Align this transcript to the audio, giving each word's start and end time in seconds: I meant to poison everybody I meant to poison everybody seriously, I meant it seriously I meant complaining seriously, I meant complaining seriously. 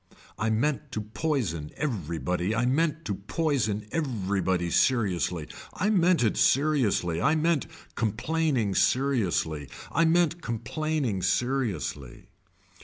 I 0.39 0.49
meant 0.49 0.91
to 0.93 1.01
poison 1.01 1.69
everybody 1.75 2.55
I 2.55 2.65
meant 2.65 3.05
to 3.05 3.13
poison 3.13 3.87
everybody 3.91 4.71
seriously, 4.71 5.47
I 5.73 5.91
meant 5.91 6.23
it 6.23 6.37
seriously 6.37 7.21
I 7.21 7.35
meant 7.35 7.67
complaining 7.93 8.73
seriously, 8.73 9.69
I 9.91 10.05
meant 10.05 10.41
complaining 10.41 11.21
seriously. 11.21 12.29